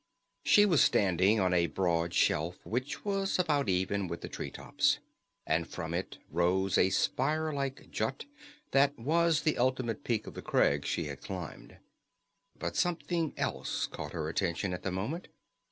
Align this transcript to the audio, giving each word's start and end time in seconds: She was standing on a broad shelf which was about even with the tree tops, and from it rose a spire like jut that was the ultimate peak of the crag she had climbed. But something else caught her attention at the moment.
She 0.43 0.65
was 0.65 0.81
standing 0.83 1.39
on 1.39 1.53
a 1.53 1.67
broad 1.67 2.11
shelf 2.15 2.65
which 2.65 3.05
was 3.05 3.37
about 3.37 3.69
even 3.69 4.07
with 4.07 4.21
the 4.21 4.29
tree 4.29 4.49
tops, 4.49 4.97
and 5.45 5.67
from 5.67 5.93
it 5.93 6.17
rose 6.31 6.75
a 6.75 6.89
spire 6.89 7.53
like 7.53 7.91
jut 7.91 8.25
that 8.71 8.97
was 8.97 9.41
the 9.41 9.59
ultimate 9.59 10.03
peak 10.03 10.25
of 10.25 10.33
the 10.33 10.41
crag 10.41 10.87
she 10.87 11.05
had 11.05 11.21
climbed. 11.21 11.77
But 12.57 12.75
something 12.75 13.35
else 13.37 13.85
caught 13.85 14.13
her 14.13 14.27
attention 14.27 14.73
at 14.73 14.81
the 14.81 14.89
moment. 14.91 15.27